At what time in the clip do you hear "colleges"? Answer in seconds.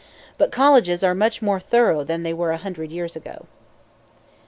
0.51-1.03